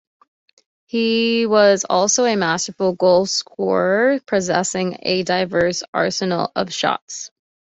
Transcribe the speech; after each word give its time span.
He 0.87 1.45
was 1.45 1.85
also 1.87 2.25
a 2.25 2.35
masterful 2.35 2.93
goal 2.93 3.27
scorer, 3.27 4.19
possessing 4.25 4.97
a 5.03 5.21
diverse 5.21 5.83
arsenal 5.93 6.51
of 6.55 6.73
shots. 6.73 7.29